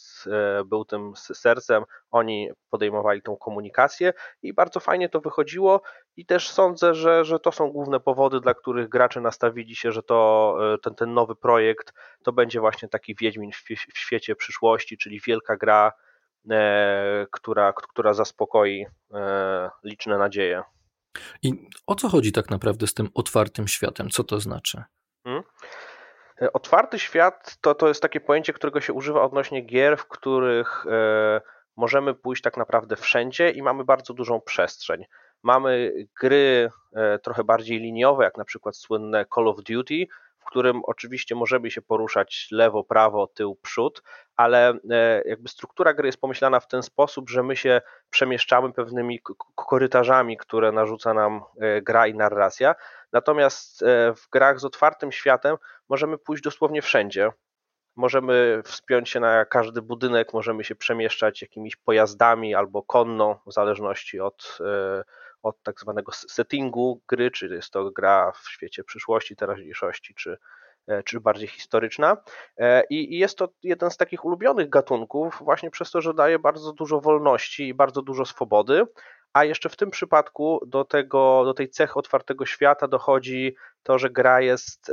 był 0.66 0.85
tym 0.85 1.12
sercem, 1.16 1.85
oni 2.11 2.50
podejmowali 2.71 3.23
tą 3.23 3.37
komunikację 3.37 4.12
i 4.42 4.54
bardzo 4.54 4.80
fajnie 4.80 5.09
to 5.09 5.21
wychodziło 5.21 5.83
i 6.16 6.26
też 6.26 6.50
sądzę, 6.50 6.95
że, 6.95 7.25
że 7.25 7.38
to 7.38 7.52
są 7.52 7.71
główne 7.71 8.00
powody, 8.00 8.40
dla 8.40 8.54
których 8.54 8.88
gracze 8.88 9.21
nastawili 9.21 9.76
się, 9.76 9.92
że 9.92 10.02
to 10.02 10.57
ten, 10.83 10.95
ten 10.95 11.14
nowy 11.14 11.37
projekt 11.37 11.92
to 12.25 12.33
będzie 12.33 12.61
właśnie 12.61 12.88
taki 12.88 13.14
Wiedźmin 13.14 13.52
w, 13.52 13.64
w 13.95 13.99
świecie 13.99 14.37
przyszłości, 14.37 14.99
czyli 14.99 15.21
wielka 15.26 15.57
gra, 15.57 15.92
E, 15.92 16.08
która, 17.30 17.73
która 17.73 18.14
zaspokoi 18.14 18.87
e, 19.14 19.71
liczne 19.85 20.18
nadzieje. 20.18 20.62
I 21.42 21.68
o 21.87 21.95
co 21.95 22.09
chodzi 22.09 22.33
tak 22.33 22.50
naprawdę 22.50 22.87
z 22.87 22.95
tym 22.95 23.09
otwartym 23.14 23.68
światem? 23.68 24.11
Co 24.11 24.25
to 24.25 24.40
znaczy? 24.40 24.83
Hmm? 25.25 25.42
E, 26.42 26.52
otwarty 26.52 26.99
świat 26.99 27.57
to, 27.61 27.75
to 27.75 27.88
jest 27.88 28.02
takie 28.02 28.21
pojęcie, 28.21 28.52
którego 28.52 28.80
się 28.80 28.92
używa 28.92 29.23
odnośnie 29.23 29.61
gier, 29.61 29.97
w 29.97 30.09
których 30.09 30.87
możemy 31.76 32.14
pójść 32.14 32.42
tak 32.42 32.57
naprawdę 32.57 32.97
wszędzie 32.97 33.50
i 33.50 33.62
mamy 33.62 33.85
bardzo 33.85 34.14
dużą 34.14 34.40
przestrzeń. 34.40 35.04
Mamy 35.42 35.92
gry 36.21 36.71
trochę 37.23 37.45
bardziej 37.45 37.78
liniowe, 37.78 38.25
jak 38.25 38.37
na 38.37 38.45
przykład 38.45 38.76
słynne 38.76 39.26
Call 39.35 39.49
of 39.49 39.57
Duty, 39.62 40.07
którym 40.49 40.81
oczywiście 40.85 41.35
możemy 41.35 41.71
się 41.71 41.83
poruszać 41.83 42.49
lewo, 42.50 42.85
prawo, 42.85 43.26
tył, 43.26 43.59
przód, 43.62 44.02
ale 44.37 44.78
e, 44.90 45.23
jakby 45.25 45.49
struktura 45.49 45.95
gry 45.95 46.09
jest 46.09 46.21
pomyślana 46.21 46.61
w 46.61 46.69
ten 46.69 46.83
sposób, 46.83 47.31
że 47.31 47.43
my 47.43 47.57
się 47.57 47.81
przemieszczamy 48.11 48.73
pewnymi 48.73 49.21
korytarzami, 49.55 50.37
które 50.37 50.73
narzuca 50.73 51.14
nam 51.14 51.43
e, 51.61 51.83
gra 51.83 52.07
i 52.07 52.14
narracja. 52.14 52.75
Natomiast 53.12 53.83
e, 53.83 54.14
w 54.14 54.28
grach 54.31 54.61
z 54.61 54.64
otwartym 54.64 55.12
światem 55.12 55.57
możemy 55.88 56.19
pójść 56.19 56.43
dosłownie 56.43 56.83
wszędzie. 56.83 57.31
Możemy 57.97 58.62
wspiąć 58.64 59.09
się 59.09 59.21
na 59.21 59.45
każdy 59.45 59.83
budynek, 59.83 60.33
możemy 60.33 60.64
się 60.64 60.75
przemieszczać 60.75 61.43
jakimiś 61.43 61.76
pojazdami 61.76 62.55
albo 62.55 62.83
konno, 62.83 63.43
w 63.47 63.52
zależności 63.52 64.21
od 64.21 64.59
od 65.42 65.62
tak 65.62 65.80
zwanego 65.80 66.12
settingu 66.12 67.00
gry, 67.09 67.30
czy 67.30 67.47
jest 67.47 67.71
to 67.71 67.90
gra 67.90 68.33
w 68.33 68.49
świecie 68.49 68.85
przyszłości, 68.85 69.37
teraźniejszości, 69.37 70.14
czy, 70.14 70.38
e, 70.87 71.02
czy 71.02 71.21
bardziej 71.21 71.49
historyczna. 71.49 72.16
E, 72.57 72.85
I 72.90 73.18
jest 73.18 73.38
to 73.38 73.49
jeden 73.62 73.90
z 73.90 73.97
takich 73.97 74.25
ulubionych 74.25 74.68
gatunków, 74.71 75.38
właśnie 75.40 75.71
przez 75.71 75.90
to, 75.90 76.00
że 76.00 76.14
daje 76.14 76.38
bardzo 76.38 76.73
dużo 76.73 77.00
wolności 77.00 77.68
i 77.68 77.75
bardzo 77.75 78.02
dużo 78.02 78.25
swobody. 78.25 78.87
A 79.33 79.45
jeszcze 79.45 79.68
w 79.68 79.76
tym 79.76 79.90
przypadku 79.90 80.61
do, 80.66 80.85
tego, 80.85 81.45
do 81.45 81.54
tej 81.54 81.68
cechy 81.68 81.95
otwartego 81.95 82.47
świata 82.47 82.88
dochodzi 82.88 83.54
to, 83.83 83.99
że 83.99 84.11
gra 84.11 84.40
jest 84.40 84.90
e, 84.90 84.92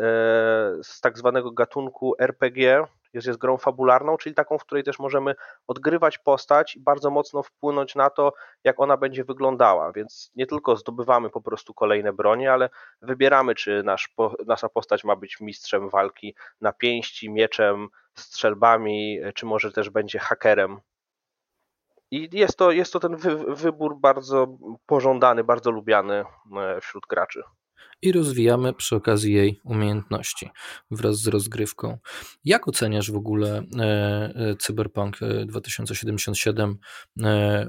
z 0.84 1.02
tak 1.02 1.18
zwanego 1.18 1.52
gatunku 1.52 2.16
RPG, 2.20 2.86
jest, 3.16 3.28
jest 3.28 3.40
grą 3.40 3.58
fabularną, 3.58 4.18
czyli 4.18 4.36
taką, 4.36 4.58
w 4.58 4.66
której 4.66 4.84
też 4.84 5.00
możemy 5.00 5.36
odgrywać 5.68 6.18
postać 6.18 6.76
i 6.76 6.80
bardzo 6.80 7.10
mocno 7.12 7.44
wpłynąć 7.44 7.96
na 7.96 8.10
to, 8.10 8.34
jak 8.64 8.80
ona 8.80 8.98
będzie 8.98 9.24
wyglądała. 9.24 9.92
Więc 9.92 10.32
nie 10.36 10.46
tylko 10.48 10.76
zdobywamy 10.76 11.30
po 11.30 11.42
prostu 11.42 11.74
kolejne 11.74 12.14
bronie, 12.14 12.54
ale 12.54 12.70
wybieramy, 13.02 13.56
czy 13.56 13.84
nasz, 13.84 14.16
nasza 14.46 14.70
postać 14.70 15.04
ma 15.04 15.16
być 15.16 15.40
mistrzem 15.40 15.90
walki 15.90 16.36
na 16.62 16.74
pięści, 16.74 17.30
mieczem, 17.30 17.88
strzelbami, 18.14 19.20
czy 19.36 19.46
może 19.46 19.72
też 19.72 19.90
będzie 19.90 20.20
hakerem. 20.20 20.80
I 22.12 22.30
jest 22.32 22.58
to, 22.58 22.72
jest 22.72 22.94
to 22.94 23.00
ten 23.00 23.16
wy, 23.16 23.56
wybór 23.56 23.98
bardzo 24.00 24.48
pożądany, 24.86 25.44
bardzo 25.44 25.72
lubiany 25.72 26.26
e, 26.58 26.82
wśród 26.82 27.06
graczy 27.10 27.44
i 28.01 28.12
rozwijamy 28.12 28.74
przy 28.74 28.96
okazji 28.96 29.34
jej 29.34 29.60
umiejętności 29.63 30.50
wraz 30.92 31.22
z 31.22 31.27
rozgrywką. 31.27 31.98
Jak 32.46 32.68
oceniasz 32.68 33.12
w 33.12 33.15
ogóle 33.15 33.63
e, 33.80 33.84
e, 34.36 34.56
Cyberpunk 34.56 35.18
2077 35.46 36.77
e, 37.24 37.68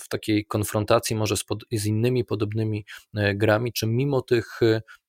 w 0.00 0.08
takiej 0.08 0.46
konfrontacji 0.46 1.16
może 1.16 1.36
z, 1.36 1.44
pod, 1.44 1.64
z, 1.72 1.86
innymi 1.86 2.24
podobnymi 2.24 2.84
grami, 3.34 3.72
czy 3.72 3.86
mimo 3.86 4.22
tych 4.22 4.60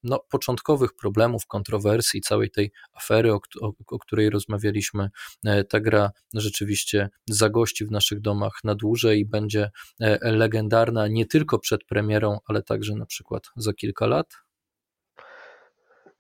no, 0.03 0.19
początkowych 0.29 0.95
problemów, 0.95 1.45
kontrowersji, 1.48 2.22
całej 2.22 2.51
tej 2.51 2.72
afery, 2.93 3.33
o, 3.33 3.39
o, 3.62 3.74
o, 3.88 4.00
której 4.00 4.29
rozmawialiśmy, 4.29 5.10
ta 5.69 5.79
gra 5.79 6.12
rzeczywiście 6.33 7.10
zagości 7.29 7.86
w 7.86 7.91
naszych 7.91 8.22
domach 8.22 8.53
na 8.63 8.75
dłużej 8.75 9.19
i 9.19 9.25
będzie 9.25 9.72
legendarna 10.22 11.07
nie 11.07 11.25
tylko 11.25 11.60
przed 11.60 11.83
premierą, 11.83 12.39
ale 12.45 12.63
także 12.63 12.95
na 12.95 13.05
przykład 13.05 13.43
za 13.55 13.74
kilka 13.74 14.07
lat? 14.07 14.42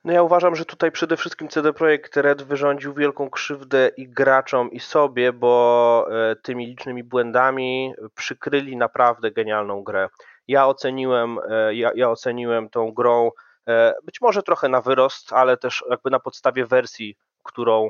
No 0.03 0.13
ja 0.13 0.23
uważam, 0.23 0.55
że 0.55 0.65
tutaj 0.65 0.91
przede 0.91 1.17
wszystkim 1.17 1.47
CD 1.47 1.73
Projekt 1.73 2.17
Red 2.17 2.43
wyrządził 2.43 2.93
wielką 2.93 3.29
krzywdę 3.29 3.91
i 3.97 4.09
graczom 4.09 4.71
i 4.71 4.79
sobie, 4.79 5.33
bo 5.33 6.07
e, 6.11 6.35
tymi 6.35 6.67
licznymi 6.67 7.03
błędami 7.03 7.93
przykryli 8.15 8.77
naprawdę 8.77 9.31
genialną 9.31 9.83
grę. 9.83 10.09
Ja 10.47 10.67
oceniłem, 10.67 11.39
e, 11.49 11.75
ja, 11.75 11.91
ja 11.95 12.09
oceniłem 12.09 12.69
tą 12.69 12.91
grą 12.91 13.31
e, 13.67 13.93
być 14.03 14.21
może 14.21 14.43
trochę 14.43 14.69
na 14.69 14.81
wyrost, 14.81 15.33
ale 15.33 15.57
też 15.57 15.83
jakby 15.89 16.09
na 16.09 16.19
podstawie 16.19 16.65
wersji, 16.65 17.17
którą, 17.43 17.89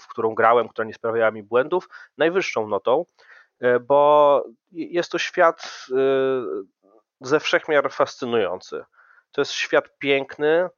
w 0.00 0.06
którą 0.08 0.34
grałem, 0.34 0.68
która 0.68 0.84
nie 0.84 0.94
sprawiała 0.94 1.30
mi 1.30 1.42
błędów, 1.42 1.88
najwyższą 2.18 2.68
notą, 2.68 3.04
bo 3.80 4.44
jest 4.72 5.12
to 5.12 5.18
świat 5.18 5.86
ze 7.20 7.40
wszechmiar 7.40 7.92
fascynujący. 7.92 8.84
To 9.32 9.40
jest 9.40 9.52
świat 9.52 9.98
piękny, 9.98 10.68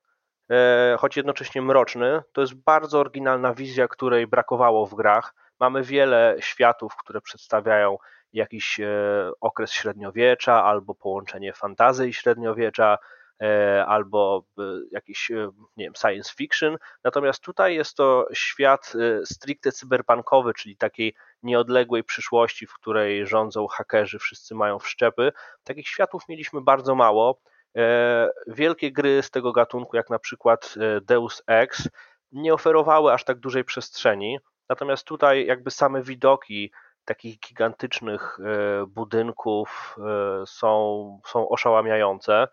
choć 0.99 1.17
jednocześnie 1.17 1.63
mroczny. 1.63 2.23
To 2.33 2.41
jest 2.41 2.55
bardzo 2.55 3.01
oryginalna 3.01 3.55
wizja, 3.55 3.89
której 3.89 4.27
brakowało 4.27 4.87
w 4.87 4.95
grach. 4.95 5.35
Mamy 5.61 5.83
wiele 5.83 6.37
światów, 6.41 6.97
które 6.97 7.21
przedstawiają 7.21 7.97
jakiś 8.33 8.81
e, 8.81 8.87
okres 9.41 9.73
średniowiecza 9.73 10.65
albo 10.65 10.95
połączenie 10.95 11.53
fantazji 11.53 12.09
i 12.09 12.15
średniowiecza, 12.15 12.99
e, 13.43 13.87
albo 13.87 14.45
jakiś 14.91 15.31
nie 15.77 15.85
wiem, 15.85 15.95
science 15.95 16.33
fiction. 16.37 16.77
Natomiast 17.05 17.43
tutaj 17.43 17.75
jest 17.75 17.97
to 17.97 18.27
świat 18.33 18.93
stricte 19.25 19.73
cyberpunkowy, 19.73 20.55
czyli 20.55 20.77
takiej 20.77 21.15
nieodległej 21.43 22.05
przyszłości, 22.05 22.67
w 22.67 22.75
której 22.75 23.27
rządzą 23.27 23.67
hakerzy, 23.67 24.19
wszyscy 24.19 24.55
mają 24.55 24.79
wszczepy. 24.79 25.33
Takich 25.65 25.89
światów 25.89 26.23
mieliśmy 26.29 26.61
bardzo 26.61 26.95
mało. 26.95 27.41
E, 27.77 28.31
wielkie 28.47 28.93
gry 28.93 29.23
z 29.23 29.31
tego 29.31 29.53
gatunku, 29.53 29.97
jak 29.97 30.11
na 30.11 30.19
przykład 30.19 30.75
e, 30.81 31.01
Deus 31.01 31.43
Ex, 31.47 31.89
nie 32.33 32.55
oferowały 32.55 33.13
aż 33.13 33.25
tak 33.25 33.39
dużej 33.39 33.65
przestrzeni. 33.65 34.39
Natomiast 34.69 35.05
tutaj 35.05 35.47
jakby 35.47 35.71
same 35.71 36.03
widoki 36.03 36.73
takich 37.05 37.41
gigantycznych 37.41 38.39
e, 38.41 38.87
budynków 38.87 39.97
są, 40.47 41.21
są 41.27 41.49
oszałamiające. 41.49 42.49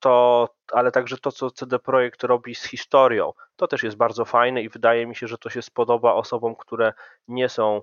To, 0.00 0.48
ale 0.72 0.92
także 0.92 1.18
to, 1.18 1.32
co 1.32 1.50
CD 1.50 1.78
Projekt 1.78 2.24
robi 2.24 2.54
z 2.54 2.64
historią, 2.64 3.32
to 3.56 3.66
też 3.66 3.82
jest 3.82 3.96
bardzo 3.96 4.24
fajne 4.24 4.62
i 4.62 4.68
wydaje 4.68 5.06
mi 5.06 5.16
się, 5.16 5.26
że 5.26 5.38
to 5.38 5.50
się 5.50 5.62
spodoba 5.62 6.14
osobom, 6.14 6.56
które 6.56 6.92
nie 7.28 7.48
są 7.48 7.82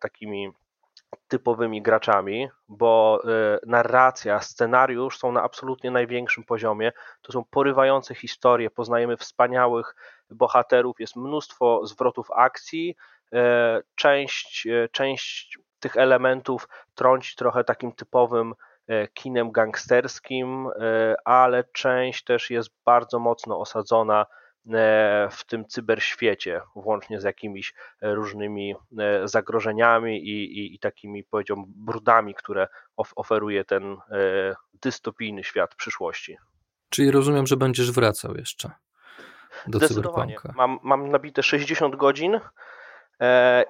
takimi 0.00 0.52
typowymi 1.28 1.82
graczami, 1.82 2.48
bo 2.68 3.22
y, 3.24 3.66
narracja, 3.66 4.40
scenariusz 4.40 5.18
są 5.18 5.32
na 5.32 5.42
absolutnie 5.42 5.90
największym 5.90 6.44
poziomie. 6.44 6.92
To 7.22 7.32
są 7.32 7.44
porywające 7.50 8.14
historie, 8.14 8.70
poznajemy 8.70 9.16
wspaniałych 9.16 9.94
bohaterów, 10.30 11.00
jest 11.00 11.16
mnóstwo 11.16 11.86
zwrotów 11.86 12.30
akcji. 12.30 12.96
Y, 13.34 13.38
część, 13.94 14.66
y, 14.66 14.88
część 14.92 15.58
tych 15.80 15.96
elementów 15.96 16.68
trąci 16.94 17.36
trochę 17.36 17.64
takim 17.64 17.92
typowym 17.92 18.54
kinem 19.14 19.52
gangsterskim, 19.52 20.68
ale 21.24 21.64
część 21.64 22.24
też 22.24 22.50
jest 22.50 22.70
bardzo 22.84 23.18
mocno 23.18 23.60
osadzona 23.60 24.26
w 25.30 25.44
tym 25.46 25.64
cyberświecie, 25.64 26.60
włącznie 26.76 27.20
z 27.20 27.24
jakimiś 27.24 27.74
różnymi 28.02 28.74
zagrożeniami 29.24 30.28
i, 30.28 30.58
i, 30.58 30.74
i 30.74 30.78
takimi, 30.78 31.24
powiedziałbym, 31.24 31.64
brudami, 31.68 32.34
które 32.34 32.68
oferuje 33.16 33.64
ten 33.64 33.96
dystopijny 34.82 35.44
świat 35.44 35.74
przyszłości. 35.74 36.36
Czyli 36.90 37.10
rozumiem, 37.10 37.46
że 37.46 37.56
będziesz 37.56 37.92
wracał 37.92 38.36
jeszcze 38.36 38.70
do 39.66 39.80
Cyberpunka. 39.80 40.52
Mam, 40.56 40.78
mam 40.82 41.10
nabite 41.10 41.42
60 41.42 41.96
godzin 41.96 42.34
e, 42.34 42.40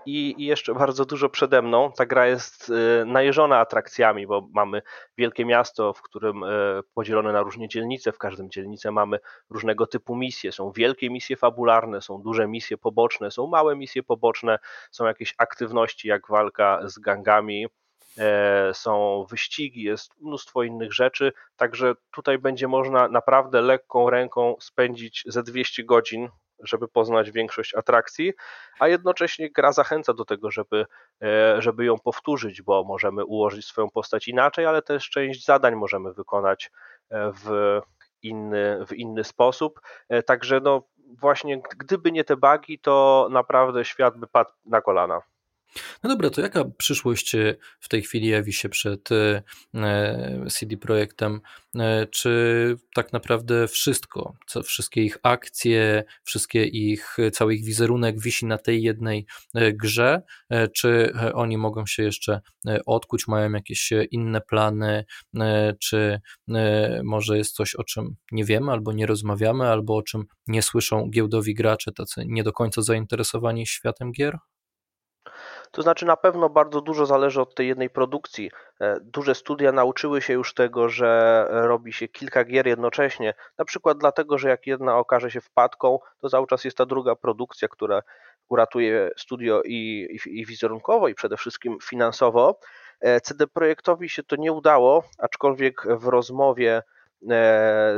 i, 0.07 0.35
i 0.39 0.45
jeszcze 0.45 0.75
bardzo 0.75 1.05
dużo 1.05 1.29
przede 1.29 1.63
mną. 1.63 1.93
Ta 1.97 2.07
gra 2.07 2.27
jest 2.27 2.71
e, 2.71 3.05
najeżona 3.05 3.59
atrakcjami, 3.59 4.27
bo 4.27 4.49
mamy 4.53 4.83
wielkie 5.19 5.45
miasto, 5.45 5.93
w 5.93 6.03
którym 6.03 6.45
e, 6.45 6.49
podzielone 6.95 7.33
na 7.33 7.43
różne 7.43 7.69
dzielnice. 7.69 8.13
W 8.13 8.19
każdym 8.19 8.51
dzielnicy 8.51 8.91
mamy 8.91 9.19
różnego 9.51 9.87
typu 9.87 10.17
misje. 10.17 10.53
Są 10.53 10.73
wielkie 10.73 11.11
misje 11.11 11.37
fabularne, 11.37 12.03
są 12.03 12.23
duże 12.23 12.49
misje 12.49 12.79
poboczne, 12.79 13.31
są 13.31 13.47
małe 13.47 13.77
misje 13.77 14.03
poboczne, 14.03 14.59
są 14.91 15.07
jakieś 15.07 15.35
aktywności 15.39 16.09
jak 16.09 16.29
walka 16.29 16.81
z 16.85 16.99
gangami 16.99 17.67
E, 18.19 18.75
są 18.75 19.25
wyścigi, 19.31 19.83
jest 19.83 20.21
mnóstwo 20.21 20.63
innych 20.63 20.93
rzeczy, 20.93 21.33
także 21.57 21.95
tutaj 22.11 22.39
będzie 22.39 22.69
można 22.69 23.09
naprawdę 23.09 23.61
lekką 23.61 24.11
ręką 24.11 24.57
spędzić 24.61 25.25
ze 25.27 25.43
200 25.43 25.85
godzin, 25.85 26.29
żeby 26.67 26.89
poznać 26.89 27.31
większość 27.31 27.75
atrakcji, 27.75 28.33
a 28.79 28.89
jednocześnie 28.89 29.51
gra 29.51 29.73
zachęca 29.73 30.15
do 30.15 30.25
tego, 30.25 30.51
żeby, 30.51 30.87
e, 31.23 31.63
żeby 31.63 31.85
ją 31.85 31.99
powtórzyć, 31.99 32.63
bo 32.63 32.85
możemy 32.85 33.25
ułożyć 33.25 33.67
swoją 33.67 33.91
postać 33.91 34.29
inaczej, 34.29 34.67
ale 34.67 34.83
też 34.83 35.11
część 35.11 35.45
zadań 35.45 35.75
możemy 35.75 36.13
wykonać 36.13 36.71
e, 37.11 37.33
w 37.33 37.81
inny, 38.23 38.87
w 38.87 38.93
inny 38.93 39.25
sposób. 39.25 39.81
Także 40.27 40.61
no 40.61 40.83
właśnie 41.21 41.63
gdyby 41.77 42.13
nie 42.13 42.25
te 42.25 42.37
bugi, 42.37 42.79
to 42.79 43.29
naprawdę 43.31 43.85
świat 43.85 44.17
by 44.17 44.27
padł 44.27 44.51
na 44.65 44.81
kolana. 44.81 45.21
No 46.03 46.11
dobra, 46.11 46.31
to 46.31 46.41
jaka 46.41 46.65
przyszłość 46.65 47.35
e, 47.35 47.57
w 47.81 47.89
tej 47.89 48.03
chwili 48.03 48.29
jawi 48.29 48.53
się 48.53 48.69
przed 48.69 49.09
e, 49.13 49.43
CD 50.51 50.77
Projektem? 50.77 51.41
E, 51.79 52.07
czy 52.07 52.77
tak 52.95 53.13
naprawdę 53.13 53.69
wszystko, 53.69 54.35
wszystkie 54.65 55.03
ich 55.03 55.19
akcje, 55.23 56.05
wszystkie 56.25 56.65
ich, 56.65 57.17
cały 57.33 57.55
ich 57.55 57.65
wizerunek 57.65 58.21
wisi 58.21 58.47
na 58.47 58.59
tej 58.59 58.83
jednej 58.83 59.27
grze, 59.55 60.23
czy 60.75 61.13
oni 61.35 61.59
mogą 61.59 61.87
się 61.87 62.03
jeszcze 62.03 62.41
odkuć, 62.87 63.29
mają 63.29 63.53
jakieś 63.53 63.93
inne 64.11 64.41
plany, 64.41 65.05
czy 65.81 66.21
może 67.05 67.39
jest 67.39 67.55
coś, 67.55 67.75
o 67.75 67.85
czym 67.85 68.17
nie 68.33 68.45
wiemy, 68.45 68.73
albo 68.73 68.93
nie 68.93 69.07
rozmawiamy, 69.07 69.69
albo 69.69 69.97
o 69.97 70.03
czym 70.03 70.25
nie 70.47 70.63
słyszą 70.63 71.11
giełdowi 71.11 71.55
gracze, 71.55 71.93
tacy 71.93 72.25
nie 72.27 72.43
do 72.43 72.53
końca 72.53 72.83
zainteresowani 72.83 73.67
światem 73.67 74.13
gier? 74.13 74.39
To 75.71 75.83
znaczy 75.83 76.07
na 76.07 76.17
pewno 76.17 76.49
bardzo 76.49 76.81
dużo 76.81 77.07
zależy 77.07 77.41
od 77.41 77.55
tej 77.55 77.69
jednej 77.69 77.91
produkcji. 77.91 78.51
E, 78.81 78.97
duże 79.01 79.35
studia 79.35 79.73
nauczyły 79.73 80.23
się 80.23 80.33
już 80.33 80.55
tego, 80.55 80.89
że 80.89 81.47
robi 81.51 81.93
się 81.93 82.09
kilka 82.09 82.45
gier 82.45 82.67
jednocześnie, 82.67 83.35
na 83.59 83.65
przykład 83.65 83.99
dlatego, 83.99 84.39
że 84.39 84.49
jak 84.49 84.67
jedna 84.67 84.99
okaże 84.99 85.31
się 85.31 85.41
wpadką, 85.41 85.99
to 86.21 86.29
cały 86.29 86.47
czas 86.47 86.65
jest 86.65 86.77
ta 86.77 86.87
druga 86.87 87.17
produkcja, 87.17 87.69
która 87.69 88.03
uratuje 88.49 89.11
studio 89.17 89.63
i, 89.65 90.09
i, 90.27 90.41
i 90.41 90.47
wizerunkowo, 90.47 91.09
i 91.09 91.15
przede 91.15 91.37
wszystkim 91.37 91.79
finansowo. 91.83 92.59
E, 93.01 93.21
CD 93.21 93.47
Projektowi 93.47 94.09
się 94.09 94.23
to 94.23 94.37
nie 94.37 94.53
udało, 94.53 95.05
aczkolwiek 95.19 95.87
w 95.99 96.07
rozmowie 96.07 96.83
E, 96.83 96.94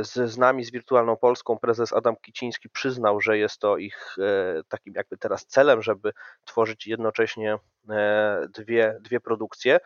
z, 0.01 0.31
z 0.31 0.37
nami, 0.37 0.63
z 0.63 0.71
Wirtualną 0.71 1.17
Polską, 1.17 1.59
prezes 1.59 1.93
Adam 1.93 2.15
Kiciński 2.15 2.69
przyznał, 2.69 3.21
że 3.21 3.37
jest 3.37 3.59
to 3.59 3.77
ich 3.77 4.15
e, 4.19 4.63
takim 4.69 4.93
jakby 4.93 5.17
teraz 5.17 5.45
celem, 5.45 5.81
żeby 5.81 6.11
tworzyć 6.45 6.87
jednocześnie 6.87 7.57
e, 7.89 8.47
dwie, 8.49 8.97
dwie 9.01 9.19
produkcje. 9.19 9.79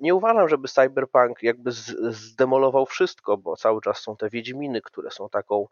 Nie 0.00 0.14
uważam, 0.14 0.48
żeby 0.48 0.68
Cyberpunk 0.68 1.42
jakby 1.42 1.72
zdemolował 1.72 2.86
wszystko, 2.86 3.36
bo 3.36 3.56
cały 3.56 3.80
czas 3.80 3.98
są 3.98 4.16
te 4.16 4.30
Wiedźminy, 4.30 4.80
które 4.82 5.10
są 5.10 5.28
taką 5.28 5.66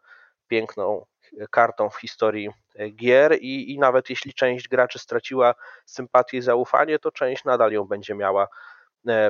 piękną 0.47 1.05
kartą 1.51 1.89
w 1.89 1.95
historii 1.95 2.49
gier 2.95 3.37
i, 3.41 3.73
i 3.73 3.79
nawet 3.79 4.09
jeśli 4.09 4.33
część 4.33 4.67
graczy 4.67 4.99
straciła 4.99 5.55
sympatię 5.85 6.37
i 6.37 6.41
zaufanie, 6.41 6.99
to 6.99 7.11
część 7.11 7.45
nadal 7.45 7.71
ją 7.71 7.83
będzie 7.83 8.15
miała 8.15 8.47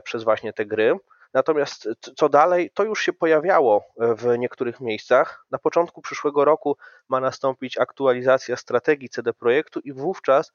przez 0.03 0.23
właśnie 0.23 0.53
te 0.53 0.65
gry. 0.65 0.95
Natomiast 1.33 1.89
co 2.15 2.29
dalej, 2.29 2.71
to 2.73 2.83
już 2.83 3.01
się 3.01 3.13
pojawiało 3.13 3.83
w 3.97 4.37
niektórych 4.37 4.81
miejscach. 4.81 5.45
Na 5.51 5.57
początku 5.57 6.01
przyszłego 6.01 6.45
roku 6.45 6.77
ma 7.09 7.19
nastąpić 7.19 7.77
aktualizacja 7.77 8.55
strategii 8.55 9.09
CD 9.09 9.33
Projektu 9.33 9.79
i 9.79 9.93
wówczas 9.93 10.51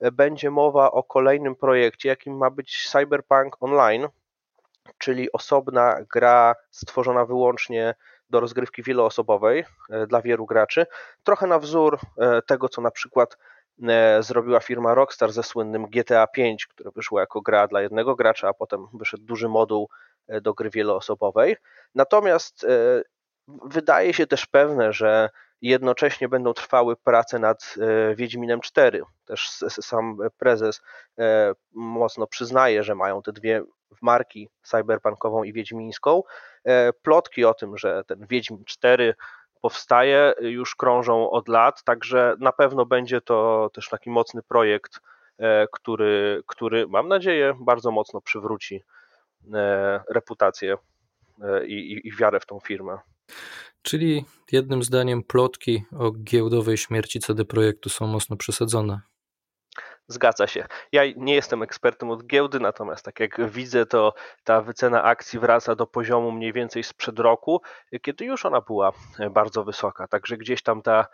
e, 0.00 0.12
będzie 0.12 0.50
mowa 0.50 0.90
o 0.90 1.02
kolejnym 1.02 1.56
projekcie, 1.56 2.08
jakim 2.08 2.36
ma 2.36 2.50
być 2.50 2.88
Cyberpunk 2.90 3.56
Online, 3.60 4.08
czyli 4.98 5.32
osobna 5.32 5.98
gra 6.12 6.54
stworzona 6.70 7.24
wyłącznie 7.24 7.94
do 8.30 8.40
rozgrywki 8.40 8.82
wieloosobowej 8.82 9.64
e, 9.90 10.06
dla 10.06 10.22
wielu 10.22 10.46
graczy, 10.46 10.86
trochę 11.24 11.46
na 11.46 11.58
wzór 11.58 11.98
e, 12.18 12.42
tego, 12.42 12.68
co 12.68 12.82
na 12.82 12.90
przykład 12.90 13.36
zrobiła 14.20 14.60
firma 14.60 14.94
Rockstar 14.94 15.32
ze 15.32 15.42
słynnym 15.42 15.86
GTA 15.86 16.26
V, 16.36 16.42
które 16.68 16.90
wyszło 16.90 17.20
jako 17.20 17.40
gra 17.40 17.68
dla 17.68 17.82
jednego 17.82 18.16
gracza, 18.16 18.48
a 18.48 18.52
potem 18.52 18.86
wyszedł 18.92 19.24
duży 19.24 19.48
moduł 19.48 19.88
E, 19.88 20.15
do 20.28 20.54
gry 20.54 20.70
wieloosobowej. 20.70 21.56
Natomiast 21.94 22.64
e, 22.64 22.68
wydaje 23.64 24.14
się 24.14 24.26
też 24.26 24.46
pewne, 24.46 24.92
że 24.92 25.30
jednocześnie 25.62 26.28
będą 26.28 26.54
trwały 26.54 26.96
prace 26.96 27.38
nad 27.38 27.74
e, 27.80 28.14
Wiedźminem 28.14 28.60
4. 28.60 29.02
Też 29.24 29.48
sam 29.68 30.18
prezes 30.38 30.82
mocno 31.74 32.26
przyznaje, 32.26 32.84
że 32.84 32.94
mają 32.94 33.22
te 33.22 33.32
dwie 33.32 33.62
marki 34.02 34.48
cyberpunkową 34.62 35.44
i 35.44 35.52
wiedźmińską. 35.52 36.22
Plotki 37.02 37.44
o 37.44 37.54
tym, 37.54 37.78
że 37.78 38.04
ten 38.06 38.26
Wiedźmin 38.26 38.64
4 38.64 39.14
powstaje, 39.60 40.34
już 40.40 40.76
krążą 40.76 41.30
od 41.30 41.48
lat, 41.48 41.84
także 41.84 42.34
na 42.40 42.52
pewno 42.52 42.86
będzie 42.86 43.20
to 43.20 43.70
też 43.74 43.88
taki 43.88 44.10
mocny 44.10 44.42
projekt, 44.42 45.00
który, 45.72 46.42
który 46.46 46.88
mam 46.88 47.08
nadzieję 47.08 47.54
bardzo 47.60 47.90
mocno 47.90 48.20
przywróci 48.20 48.84
E, 48.84 48.95
reputację 50.10 50.76
e, 51.42 51.66
i, 51.66 52.08
i 52.08 52.16
wiarę 52.16 52.40
w 52.40 52.46
tą 52.46 52.60
firmę. 52.60 52.98
Czyli 53.82 54.24
jednym 54.52 54.82
zdaniem 54.82 55.22
plotki 55.22 55.84
o 55.98 56.10
giełdowej 56.10 56.76
śmierci 56.76 57.20
CD 57.20 57.44
Projektu 57.44 57.88
są 57.88 58.06
mocno 58.06 58.36
przesadzone. 58.36 59.00
Zgadza 60.08 60.46
się. 60.46 60.66
Ja 60.92 61.02
nie 61.16 61.34
jestem 61.34 61.62
ekspertem 61.62 62.10
od 62.10 62.26
giełdy, 62.26 62.60
natomiast 62.60 63.04
tak 63.04 63.20
jak 63.20 63.50
widzę, 63.50 63.86
to 63.86 64.14
ta 64.44 64.60
wycena 64.60 65.02
akcji 65.02 65.38
wraca 65.38 65.74
do 65.74 65.86
poziomu 65.86 66.32
mniej 66.32 66.52
więcej 66.52 66.82
sprzed 66.82 67.18
roku, 67.18 67.62
kiedy 68.02 68.24
już 68.24 68.46
ona 68.46 68.60
była 68.60 68.92
bardzo 69.30 69.64
wysoka. 69.64 70.08
Także 70.08 70.36
gdzieś 70.36 70.62
tam 70.62 70.82
ta 70.82 71.06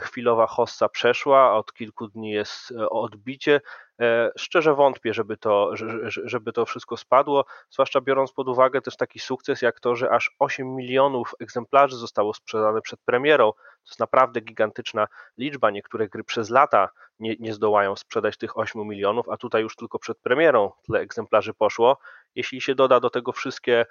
chwilowa 0.00 0.46
hossa 0.46 0.88
przeszła, 0.88 1.54
od 1.54 1.72
kilku 1.72 2.08
dni 2.08 2.30
jest 2.30 2.72
odbicie. 2.90 3.60
E, 4.00 4.30
szczerze 4.36 4.74
wątpię, 4.74 5.14
żeby 5.14 5.36
to, 5.36 5.70
żeby 6.06 6.52
to 6.52 6.66
wszystko 6.66 6.96
spadło, 6.96 7.44
zwłaszcza 7.70 8.00
biorąc 8.00 8.32
pod 8.32 8.48
uwagę 8.48 8.80
też 8.80 8.96
taki 8.96 9.18
sukces 9.18 9.62
jak 9.62 9.80
to, 9.80 9.96
że 9.96 10.10
aż 10.10 10.30
8 10.38 10.74
milionów 10.74 11.34
egzemplarzy 11.40 11.96
zostało 11.96 12.34
sprzedane 12.34 12.80
przed 12.80 13.00
premierą. 13.00 13.52
To 13.84 13.90
jest 13.90 14.00
naprawdę 14.00 14.40
gigantyczna 14.40 15.06
liczba. 15.38 15.70
Niektóre 15.70 16.08
gry 16.08 16.24
przez 16.24 16.50
lata 16.50 16.88
nie, 17.18 17.36
nie 17.40 17.54
zdołają 17.54 17.96
sprzedać 17.96 18.36
tych 18.36 18.58
8 18.58 18.82
milionów, 18.82 19.28
a 19.28 19.36
tutaj 19.36 19.62
już 19.62 19.76
tylko 19.76 19.98
przed 19.98 20.18
premierą 20.18 20.72
tyle 20.86 21.00
egzemplarzy 21.00 21.54
poszło. 21.54 21.98
Jeśli 22.34 22.60
się 22.60 22.74
doda 22.74 23.00
do 23.00 23.10
tego 23.10 23.32
wszystkie 23.32 23.86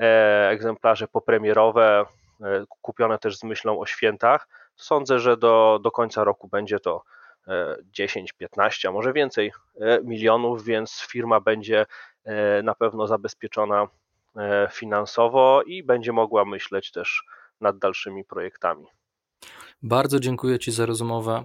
e, 0.00 0.48
egzemplarze 0.48 1.08
popremierowe, 1.08 2.04
e, 2.40 2.64
kupione 2.82 3.18
też 3.18 3.38
z 3.38 3.44
myślą 3.44 3.80
o 3.80 3.86
świętach, 3.86 4.48
sądzę, 4.76 5.18
że 5.18 5.36
do, 5.36 5.80
do 5.82 5.90
końca 5.90 6.24
roku 6.24 6.48
będzie 6.48 6.80
to 6.80 7.02
10, 7.92 8.32
15, 8.32 8.88
a 8.88 8.92
może 8.92 9.12
więcej 9.12 9.52
e, 9.80 10.00
milionów, 10.04 10.64
więc 10.64 11.06
firma 11.10 11.40
będzie 11.40 11.86
e, 12.24 12.62
na 12.62 12.74
pewno 12.74 13.06
zabezpieczona 13.06 13.88
e, 14.36 14.68
finansowo 14.72 15.62
i 15.62 15.82
będzie 15.82 16.12
mogła 16.12 16.44
myśleć 16.44 16.92
też 16.92 17.24
nad 17.60 17.78
dalszymi 17.78 18.24
projektami. 18.24 18.86
Bardzo 19.82 20.20
dziękuję 20.20 20.58
Ci 20.58 20.72
za 20.72 20.86
rozmowę. 20.86 21.44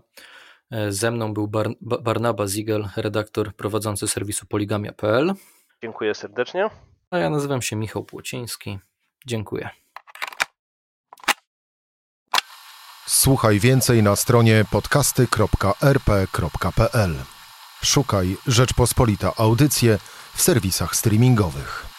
Ze 0.90 1.12
mną 1.12 1.34
był 1.34 1.48
Bar 1.48 1.70
Barnaba 1.82 2.48
Ziegel, 2.48 2.90
redaktor 2.96 3.56
prowadzący 3.56 4.08
serwisu 4.08 4.46
poligamia.pl. 4.46 5.34
Dziękuję 5.82 6.16
serdecznie. 6.16 6.70
A 7.12 7.18
ja 7.18 7.30
nazywam 7.30 7.62
się 7.62 7.76
Michał 7.76 8.04
Płociński. 8.04 8.80
Dziękuję. 9.26 9.70
Słuchaj 13.08 13.60
więcej 13.60 14.04
na 14.04 14.16
stronie 14.16 14.66
podcasty.rp.pl. 14.72 17.16
Szukaj 17.84 18.38
Rzeczpospolita 18.48 19.34
Audycje 19.38 19.98
w 20.34 20.42
serwisach 20.42 20.96
streamingowych. 20.96 21.91